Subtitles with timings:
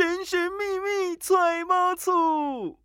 [0.00, 2.78] 神神秘秘揣猫醋。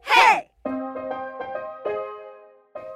[0.00, 0.48] 嘿，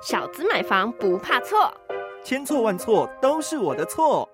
[0.00, 1.74] 小子买房不怕错，
[2.22, 4.28] 千错万错都是我的错。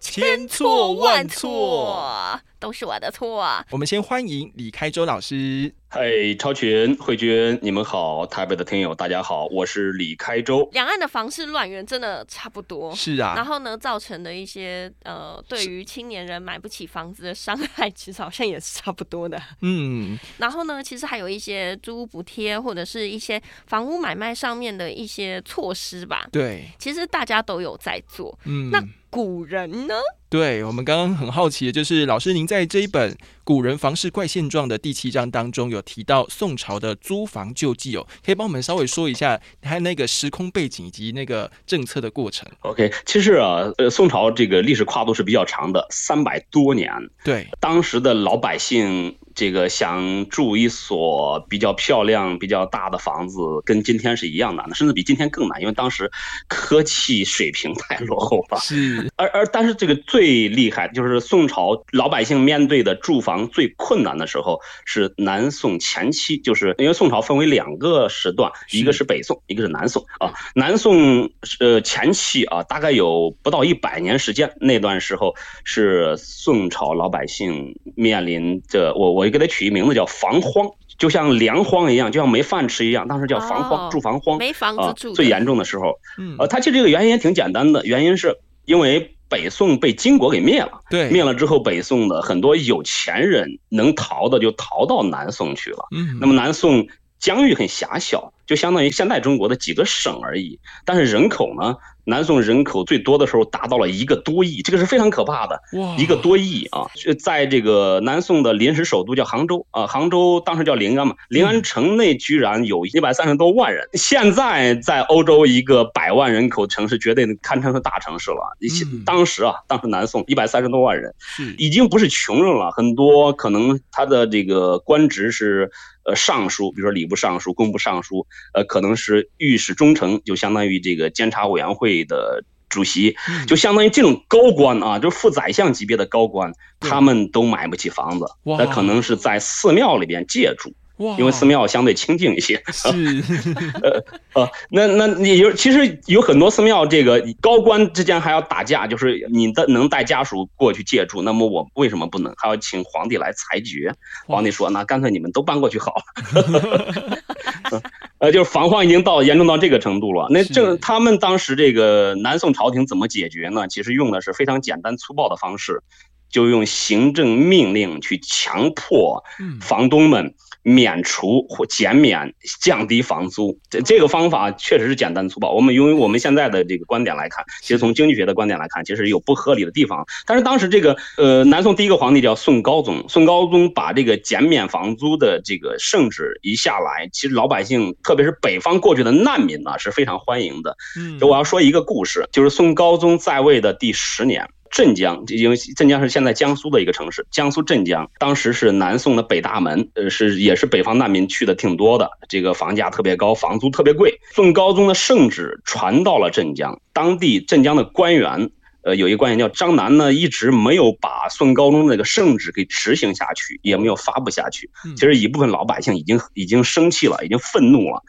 [0.00, 3.44] 千错万错都是我的错。
[3.70, 5.74] 我们先欢迎李开周老师。
[5.88, 6.02] 嗨，
[6.38, 8.26] 超群、慧君，你们好！
[8.26, 10.68] 台北的听友，大家好，我是李开周。
[10.72, 13.34] 两岸的房市乱源真的差不多，是啊。
[13.36, 19.40] 然后呢，造成的一些呃，对于青年人买不起房子的伤害，其实好像也是差不多的。
[19.62, 20.18] 嗯。
[20.38, 26.28] 然后呢，其实还有一些租屋补贴，或者是一些房屋买卖上面的一些措施吧。
[26.32, 26.64] 对。
[26.78, 28.36] 其实大家都有在做。
[28.44, 28.70] 嗯。
[28.70, 29.94] 那古人呢？
[30.28, 33.12] 对我们刚刚很好奇的就是，老师您在这一本
[33.44, 42.48] 《古人房事怪现状》的第七章当中有提到宋朝的租房救济哦，可以帮我们稍微说一下它那个时空背景以及那个政策的过程。
[42.60, 46.90] OK，其实啊，呃，宋朝这个历史跨度是比较长的，三百多年。
[47.22, 49.16] 对，当时的老百姓。
[49.36, 56.10] 这个想住一所比较漂亮、比较大的房子，跟今天是一样难的，甚至比今天更难，因为当时
[56.48, 58.58] 科技水平太落后了。
[58.60, 70.32] 是，而而但是这个最厉害就是宋朝老百姓面对的住房最困难的时候是南宋前期，就是因为宋朝分为两个时段，一个是北宋，一个是南宋啊。
[70.54, 79.25] 南宋呃前期啊，大概有不到一百年时间，那段时候是宋朝老百姓面临着我我。
[79.30, 80.66] 给它取一名字叫防荒，
[80.98, 83.06] 就像粮荒一样，就像没饭吃一样。
[83.08, 85.12] 当时叫防荒，住房荒，没房子住。
[85.12, 85.98] 最严重的时候，
[86.38, 90.80] 呃，它其实这个原因也挺简单的，原因是因为北宋被金国给灭了。
[90.88, 95.88] 对，灭了之后，北宋的很多有钱人能逃的就逃到南宋去了。
[95.96, 96.86] 嗯，那么南宋
[97.18, 100.58] 疆域很狭小，就相当于现在中国的几个省而已。
[100.84, 101.76] 但是人口呢？
[102.08, 105.60] 南宋人口最多的时候达到了一个多亿，这个是非常可怕的。
[105.72, 106.86] 哇，一个多亿啊！
[107.18, 113.88] 在这个南宋的临时首都叫杭州啊，杭州当时叫临安嘛，临安城内居然有一百三十多万人。
[113.94, 118.56] 现在在欧洲一个百万人口城市，绝对堪称是大城市了。
[119.04, 121.12] 当时啊，当时南宋一百三十多万人，
[121.58, 125.72] 已经不是穷人了，很多可能他的这个官职是
[126.04, 131.96] 呃尚书，比如说礼部尚书、工部尚书，呃，可能是御史中丞，就相当于这个监察委员会。
[132.06, 133.16] 的主席
[133.46, 140.74] 就相当于这种高官啊，就是副宰相级别的高官，他们都买不起房子，那可能是在寺庙里边借住。
[141.18, 142.88] 因为寺庙相对清静一些，是，
[143.82, 144.02] 呃
[144.32, 152.32] 呃，那那你就其实有很多寺庙，这个高官之间还要打架，就是你的能带家属过去借住，那么我为什么不能？
[152.38, 153.94] 还要请皇帝来裁决。
[154.26, 157.82] 皇帝说，那干脆你们都搬过去好了。
[158.18, 160.26] 呃，就是防患已经到严重到这个程度了。
[160.30, 163.68] 那正他们当时这个南宋朝廷怎么解决呢？
[163.68, 165.82] 其实用的是非常简单粗暴的方式。
[166.30, 169.22] 就用行政命令去强迫
[169.60, 175.52] 房东们免除或减免、降低房租，这这个方法确实是简单粗暴。
[175.52, 180.04] 我们因为我们现在的这个观点来看，其实从经济学的观点来看，其实有不合理的地方。
[180.26, 190.76] 但是当时这个呃，南宋第一个皇帝叫宋高宗，宋高宗把这个减免房租的这个圣旨一下来，其实老百姓，特别是北方过去的难民呢，是非常欢迎的。
[190.98, 194.48] 嗯，我要说一个故事，就是宋高宗在位的第十年。
[194.76, 204.20] 镇江，因为镇江是现在江苏的一个城市，江苏镇江当时是南宋的北大门，呃，是也是北方难民去的挺多的，这个房价特别高，房租特别贵。
[204.34, 208.50] 宋高宗的圣旨传到了镇江，当地镇江的官员，
[208.82, 214.68] 呃，有一个官员叫张南呢，一直没有把宋高宗那个圣旨给执行下去，也没有发布下去。
[214.94, 218.02] 其实一部分老百姓已经已经生气了，已经愤怒了。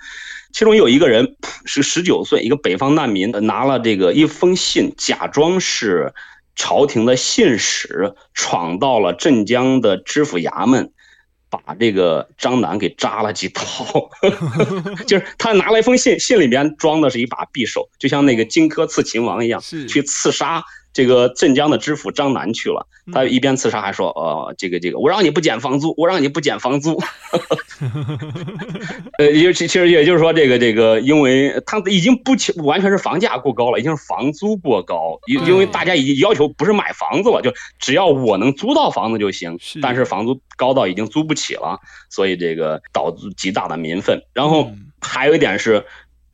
[0.51, 6.13] 其中有一个人是十九岁，一个北方难民，拿了这个一封信，假装是。
[6.57, 10.91] 朝廷的信使闯到了镇江的知府衙门，
[11.49, 13.61] 把这个张楠给扎了几刀。
[15.07, 20.61] 就是他拿了一封信，信里面装的是一把匕首，就像那个荆轲刺秦王一样，去刺杀。
[20.97, 26.99] 这个镇江的知府张楠去了，他一边刺杀还说：“呃，这个这个，我让你不减房租， 我让你不减房租。
[29.19, 32.31] ”呃，也其实也就是说，这个这个，因为他已经不
[32.63, 39.55] 完全是房价过高了，已经是房租过高，因因为大家已经要求不是买房子了，就只要我能租到房子就行。
[39.79, 41.79] 但是房租高到已经租不起了，
[42.09, 44.19] 所以这个导致极大的民愤。
[44.33, 45.85] 然后还有一点是。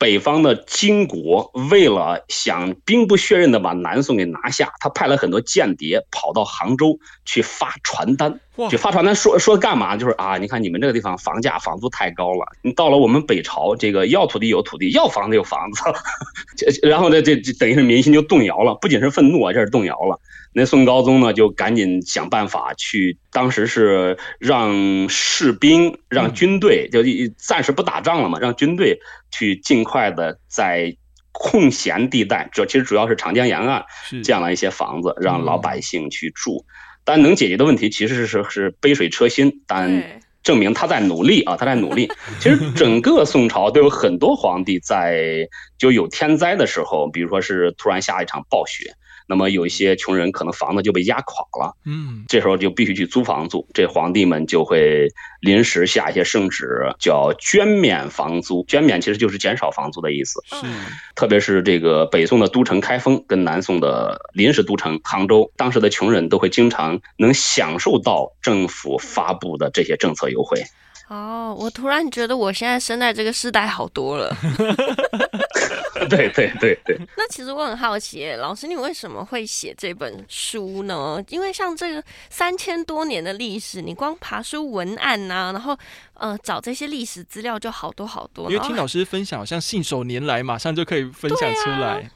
[0.04, 8.38] 北方的金国为了想兵不血刃的把南宋给拿下，他派了很多间谍跑到杭州去发传单。
[8.70, 9.96] 就发传单说说干嘛？
[9.96, 12.46] 就是啊，你看你们这个地方房价房租太高了。
[12.62, 15.82] 你到了我们北朝，这个要土地有土地，要房子有房子。
[16.56, 20.20] 这然后呢，这这等于是民心就动摇了，不仅是愤怒啊，这是动摇了。
[20.52, 27.00] 那宋高宗呢，就赶紧想办法去，当时是让士兵、让军队，就
[27.36, 29.00] 暂时不打仗了嘛，让军队
[29.32, 30.96] 去尽快的在
[31.32, 33.84] 空闲地带，这其实主要是长江沿岸
[34.22, 36.64] 建了一些房子，让老百姓去住。
[37.04, 42.10] 但能解决的问题其实是是杯水车薪，但证明他在努力啊，他在努力。
[42.40, 45.48] 其实整个宋朝都有很多皇帝在
[45.78, 48.94] 就有天灾的时候，比如说是突然下一场暴雪。
[49.26, 55.08] 那么有一些穷人可能房子就被压垮了，嗯，这时候就必须去租房住，这皇帝们就会
[55.40, 58.64] 临时下一些圣旨，叫捐免房租。
[58.68, 60.40] 捐免其实就是减少房租的意思。
[60.46, 60.56] 是，
[61.14, 70.62] 特别是这个北宋的都城开封跟南宋的临时都城杭州，当时的穷人都会经常能享受到政府发布的这些政策优惠。
[71.08, 74.34] 哦，我突然觉得我现在生在这个时代好多了。
[76.06, 76.98] 对对对对。
[77.16, 81.22] 那其实我很好奇，老师你为什么会写这本书呢？
[81.28, 85.76] 因为像这个三千多年的历史，你光爬书文案呐，然后
[86.14, 88.50] 呃找这些历史资料就好多好多。
[88.50, 92.10] 因为听老师分享，好像信手拈来，马上就可以分享出来。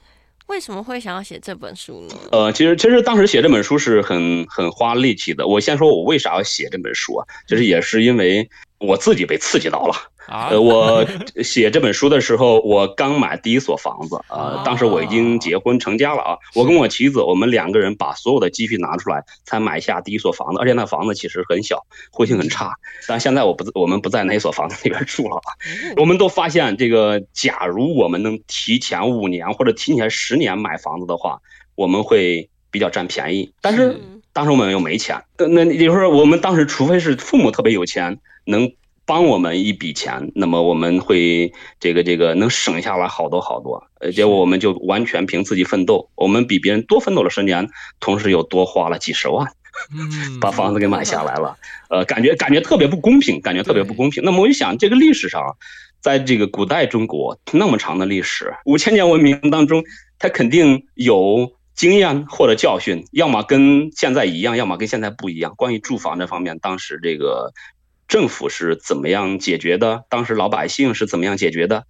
[0.47, 2.17] 为什么会想要写这本书呢？
[2.33, 5.47] 呃，其实其实当时写这本书是很很花力气的。
[5.47, 7.27] 我先说我为啥要写这本书啊？
[7.47, 9.95] 就是也是因为我自己被刺激到了。
[10.29, 11.07] 呃，我
[11.43, 16.37] 写这本书的时候，我刚买第一所房子啊，当时我已经结婚成家了啊。
[16.55, 22.75] 我跟我妻子，我们两个人把所有的积蓄拿出来，才买下第一所房子，而且那房子其实很小，户型很差。
[23.07, 25.41] 但现在我不，我们不在那所房子里边住了。
[25.97, 31.39] 我们都发现，这个假如我们能提前五年或者提前十年买房子的话，
[31.75, 33.51] 我们会比较占便宜。
[33.63, 33.99] 但是
[34.35, 38.19] 当时我们又没钱，那也就是说，我们当时除非是父母特别有钱，
[38.49, 38.73] 能。
[39.09, 41.51] 帮我们一笔钱，那么我们会
[41.81, 49.51] 这个这个能省下来好多好多，呃，结果我们就完全凭自己奋斗，我们比别人多奋斗了十年，同时又多花了几十万，
[50.43, 51.57] 把房子给买下来了，
[51.89, 54.23] 呃，感觉感觉特别不公平，感觉特别不公平。
[54.23, 55.57] 那么我就想，这个历史上，
[56.03, 59.83] 在这个古代中国那么长的历史，五千年文明当中，
[60.19, 65.55] 它肯定有经验或者教训，要么跟现在一样，要么跟现在不一样。
[65.57, 67.55] 关于住房这方面，当时这个。
[68.09, 70.05] 政府是怎么样解决的？
[70.09, 71.85] 当时老百姓是怎么样解决的？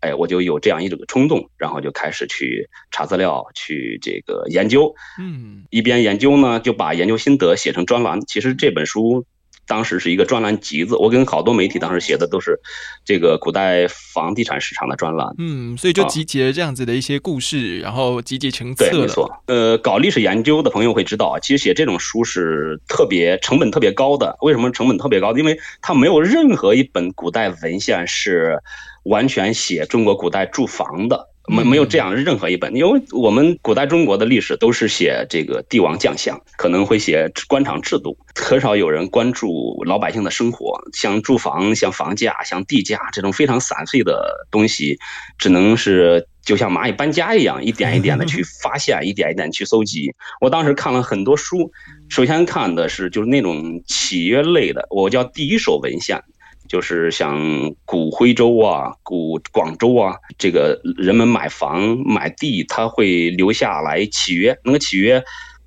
[0.00, 4.94] 哎，我就有这样一种冲动，然后就开始去查资料，去这个研究。
[5.18, 8.20] 嗯，一边研究呢，就把研究心得写成专栏。
[8.26, 9.26] 其实这本书。
[9.66, 12.58] 当时是一个专栏集子，我跟好多媒体当时写的都是
[13.04, 15.26] 这个古代房地产市场的专栏。
[15.38, 18.88] 嗯，所以就集结这样子的一些故事，然后集结成册。
[18.90, 19.30] 对，没错。
[19.46, 24.36] 呃，搞历史研究的朋友会知道啊，其实写这种书是特别成本特别高的。
[24.42, 25.36] 为什么成本特别高？
[25.36, 28.58] 因为它没有任何一本古代文献是
[29.04, 31.30] 完全写中国古代住房的。
[31.46, 44.98] 没没有这样任何一本，因为我们古代中国的历史都是写这个帝王将相，可能会写官场制度，很少有人关注老百姓的生活，像住房、像房价、像地价这种非常散碎的东西，
[45.36, 50.14] 只能是就像蚂蚁搬家一样，一点一点的去 发现，一点一点去搜集。
[50.40, 51.70] 我当时看了很多书，
[52.08, 56.22] 首先看的是就是那种契约类的，我叫第一手文献。
[56.68, 64.58] 就是像古徽州啊、古广州啊，这个人们买房买地，他会留下来契约。
[64.64, 65.22] 那个契约，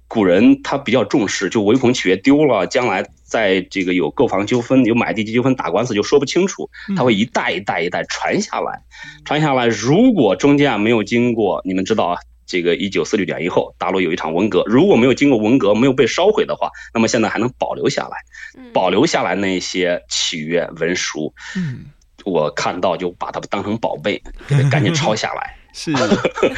[0.08, 8.82] 古人他比较重视，就唯恐契约丢了，将来在这个有购房纠纷、有买地纠纷打官司就说不清楚，他会一代一代一代传下来，
[9.24, 9.68] 传下来。
[9.68, 12.18] 如果中间啊没有经过，你们知道啊。
[12.48, 18.18] 这个一九四六年以后，大陆有一场文革，如果没有经过文革，没有被烧毁的话，那么现在还能保留下来，
[18.72, 21.86] 保留下来那些契约文书，嗯，
[22.24, 24.24] 我看到就把它当成宝贝，
[24.72, 25.57] 赶紧抄下来。
[25.77, 25.93] 是，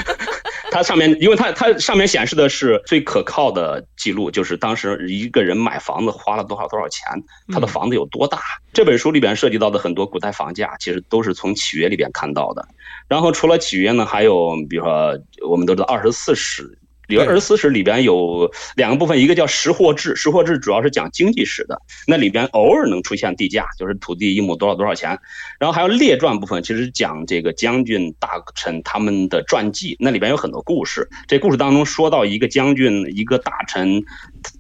[0.72, 7.04] 它上面，因为它它上面显示的是最可靠的记录，就是当时一个人买房子花了多少多少钱，
[7.52, 8.40] 他的房子有多大。
[8.72, 12.66] 这本书里边涉及到的很多古代房价，其实都是从契约里边看到的。
[13.10, 16.79] 然后除了契约呢，还有比如说我们都知道二十四史。
[17.10, 25.18] 里边二十四史里边有两个部分，一个叫识货志，识货志主要是讲经济史的，那里边偶尔能出现地价，就是土地一亩多少多少钱。
[25.60, 31.10] 然后还有列传部分，其实讲这个将军大臣他们的传记，那里边有很多故事。
[31.28, 34.04] 这故事当中说到一个将军、一个大臣、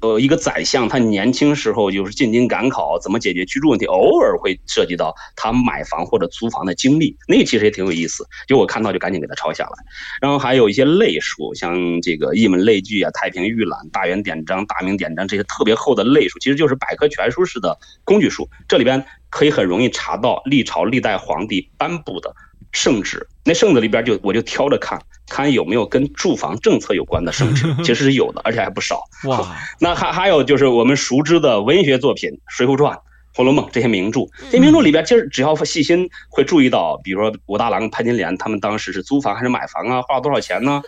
[0.01, 8.25] 呃一个宰相，他年轻时候就是进京赶考，怎么解决居住问题，偶尔会涉及到他买房或者租房的经历，那个其实也挺有意思。
[8.47, 9.71] 就我看到就赶紧给他抄下来。
[10.19, 12.38] 然后还有一些类书，像这个。
[12.41, 18.50] 一门类聚啊、太平御览、大元典章、大明典章这些特别厚的类书，其实就是百科全书式的工具书。
[18.67, 22.34] 这里边可以很容易查到历朝历代皇帝颁布的
[22.72, 29.01] 圣旨，那圣旨里边就我就挑着看看有没有跟住房政策有关的圣旨， 其实是有的，而且还不少。
[29.25, 32.96] 哇， 那还还有就是我们熟知的文学作品《水浒传》。
[33.39, 40.01] 《红楼梦》这些名著，这些名著里边，其实只要细心会注意到，比如说武大郎、潘金莲，他们当时是租房还是买房啊？
[40.01, 40.81] 花了多少钱呢？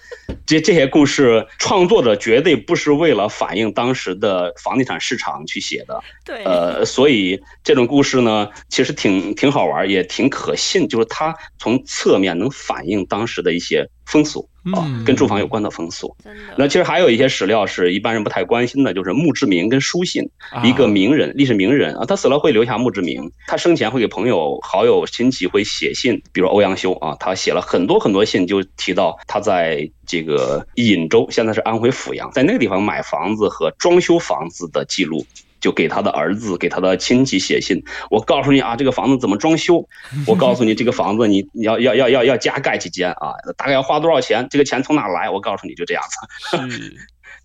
[0.46, 6.04] 这这些故事创作者绝对不是为了反映当时的房地产市场去写的。
[6.26, 6.44] 对。
[6.44, 14.50] 呃，所以这种故事呢，其实挺挺好玩，也挺可信，就是它从侧面能反映当时的一些风俗。
[14.74, 16.16] 啊，跟住房有关的风俗。
[16.56, 20.30] 那其实还有一些史料是一般人不太关心的，就是墓志铭跟书信。
[20.64, 35.26] 一个名人，历史名人啊，他死了会留下墓志铭，他生前会给朋友、好友、亲戚会写信，比如欧阳修啊，他写了很多很多信，就提到他在这个颍州，现在是安徽阜阳，在那个地方买房子和装修房子的记录。
[35.62, 37.82] 就给他的儿子，给他的亲戚写信。
[38.10, 39.88] 我告诉你啊，这个房子怎么装修？
[40.28, 43.32] 我告诉你，这个房子你你要要要要要加盖几间啊？
[43.56, 44.48] 大概要花多少钱？
[44.50, 45.30] 这个钱从哪来？
[45.30, 46.58] 我告诉你就这样子。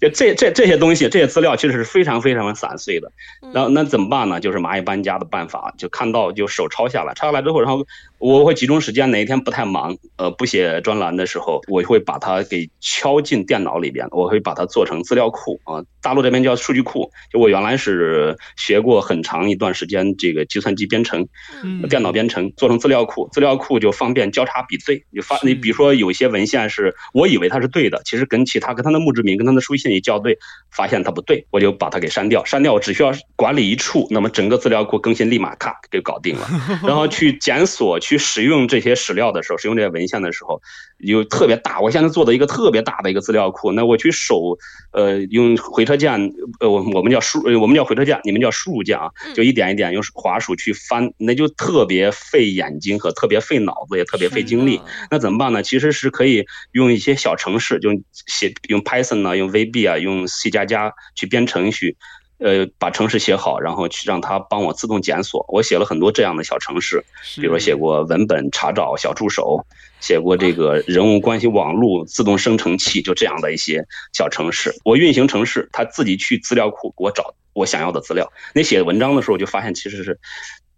[0.01, 3.11] 就这这这些东西，这些资料其实是非常非常的散碎的。
[3.53, 4.41] 然后那怎么办呢？
[4.41, 7.87] 就是蚂蚁搬家的办法，就看到就手抄下来，抄下来之后，然后。
[8.19, 15.85] 我会集中时间，哪一天不太忙，呃，不写专栏的时候，我会把它给敲进电脑里边，我会把它做成资料库啊。
[16.01, 21.29] 大陆这边叫数据库，就我原来是学过很长一段时间这个计算机编程，
[21.91, 25.05] 电脑编程，做成资料库，资料库就方便交叉比对。
[25.11, 30.39] 你发，你比如说有些文献是我以为它是对的，其实跟其他跟它的墓志铭跟它的书信一校对，
[30.71, 32.45] 发现它不对，我就把它给删掉。
[32.45, 36.49] 删掉我只需要管理一处，那么整个资料库更新立马咔就搞定了，
[36.87, 37.99] 然后去检索。
[37.99, 40.61] 去使用这些史料的时候，使用这些文献的时候，
[40.99, 41.81] 有特别大。
[41.81, 44.59] 我现在做的一个特别大的一个资料库，那我去手，
[44.93, 54.81] 呃，用回车键，呃，我我们叫输，我们叫回车键，你们叫输入键啊，就一点一点用滑鼠去翻，那就特别费眼睛和特别费脑子，也特别费精力。
[55.11, 55.63] 那怎么办呢？
[55.63, 57.91] 其实是可以用一些小程式，就
[58.27, 61.97] 写用 Python 啊，用 VB 啊，用 C 加加去编程序。
[62.39, 65.43] 呃，把程式写好，然后去让它帮我自动检索。
[65.49, 67.03] 我写了很多这样的小程式，
[67.37, 69.65] 比如说写过文本查找小助手，
[70.01, 74.75] 写过这个人物关系网络自动生成器，就这样的一些小程式。
[74.85, 78.31] 我运行城市，它自己去资料库给我找我想要的资料。
[78.55, 80.19] 那写文章的时候，就发现其实是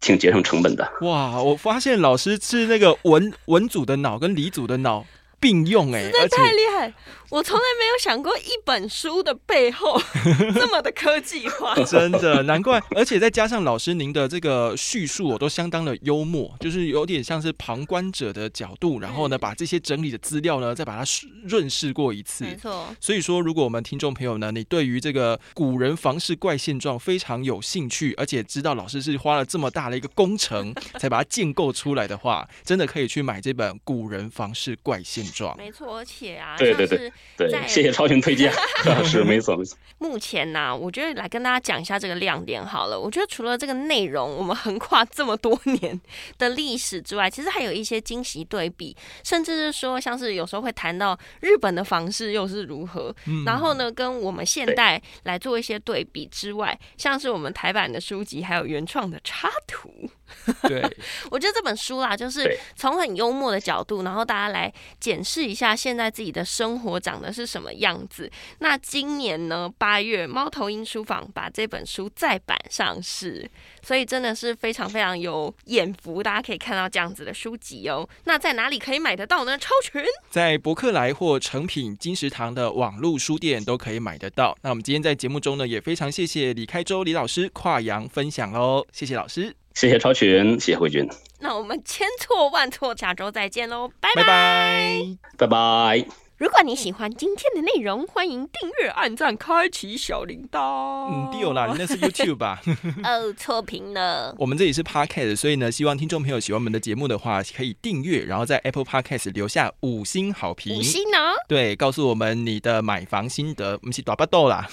[0.00, 0.90] 挺节省成本的。
[1.02, 5.04] 哇，我发现老师是那个文文组的脑跟理组的脑
[5.40, 6.92] 并用，哎，太厉害。
[7.30, 10.00] 我从来没有想过一本书的背后
[10.54, 12.82] 这么的科技化， 真的难怪。
[12.96, 21.04] 而且再加上老师您的这个叙述，我都相当的幽默，就是有点像是旁观者的角度，然后呢，把这些整理的资料呢，再把它
[21.44, 22.44] 润饰过一次。
[22.44, 22.86] 没错。
[22.98, 35.54] 所以说，如果我们听众朋友呢，你对于这个古人房事怪现状非常有兴趣，而且知道老师是花了这么大的一个工程才把它建构出来的话，真的可以去买这本《古人房事怪现状》。
[35.58, 37.12] 没错，而且啊，对对对。
[37.36, 38.52] 对，谢谢超群推荐，
[39.04, 39.78] 是没错没错。
[39.98, 42.98] 目前呢，我觉得来跟大家讲一下这个亮点好了。
[42.98, 46.00] 我觉得除了这个内容，我们横跨这么多年
[46.36, 53.14] 的历史之外，其实还有一些惊喜对比，甚至是说像是有时候会谈到日本的房市又是如何，
[53.46, 60.10] 然后呢，跟我们现代来做一些对比之外，像是我们台版的书籍，还有原创的插图。
[60.68, 60.82] 对，
[61.30, 68.30] 我觉得这本书啦，就是从很幽默的角度，然后大家来检视一下现在自己的生活长得是什么样子。
[68.58, 73.48] 那今年呢，八月猫头鹰书房把这本书再版上市，
[73.82, 78.08] 所以真的是非常非常有眼福，大家可以看到这样子的书籍哦。
[78.24, 79.58] 那在哪里可以买得到呢？
[79.58, 84.56] 超群在博客来或成品金石堂的网络书店都可以买得到。
[84.62, 89.54] 那我们今天在节目中呢，也非常谢谢李开周李老师跨洋分享哦，谢谢老师。
[89.78, 91.08] 谢谢超群，谢谢慧君。
[91.38, 95.00] 那我们千错万错，下周再见喽，拜拜，
[95.36, 96.27] 拜拜。
[96.38, 101.08] 如果你喜欢今天的内容，欢迎订阅、按赞、开启小铃铛。
[101.10, 102.62] 嗯，有啦，你那是 YouTube 吧？
[103.02, 104.32] 哦，错评了。
[104.38, 110.78] 我们这里是 Podcast，所以呢，希望听众朋友喜欢我们的节目的话，可以订阅，然后在 Apple Podcast 留下五星好评。
[110.78, 111.18] 五星呢？
[111.48, 113.72] 对，告诉我们你的买房心得。
[113.82, 114.64] 我们是打巴豆啦，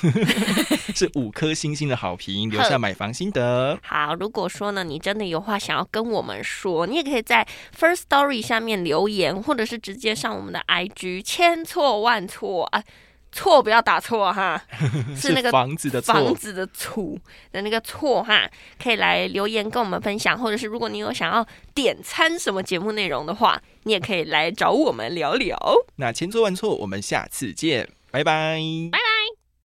[0.93, 3.75] 是五颗星星的好评，留下买房心得。
[3.81, 11.54] 好，如果说呢，你真的有话想要跟我们说，你也可以在 First Story 下面留言，或者是直接上我们的 IG 签。
[11.55, 12.83] 千错万错啊，
[13.31, 14.61] 错不要打错哈，
[15.15, 17.15] 是那个房子的房子的错
[17.51, 18.49] 的那个错哈，
[18.81, 25.57] 可以来留言跟我们分享，或者是如果你有想要点餐什么节目内容的话，你也可以来找我们聊聊。
[25.95, 27.87] 那千错万错，我们下次见。
[28.11, 28.59] 拜拜，
[28.91, 29.14] 拜拜。